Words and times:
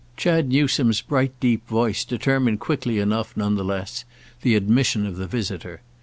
Chad 0.17 0.47
Newsome's 0.49 0.99
bright 1.01 1.39
deep 1.39 1.67
voice 1.67 2.03
determined 2.03 2.59
quickly 2.59 2.97
enough 2.97 3.37
none 3.37 3.53
the 3.53 3.63
less 3.63 4.03
the 4.41 4.55
admission 4.55 5.05
of 5.05 5.15
the 5.15 5.27
visitor. 5.27 5.83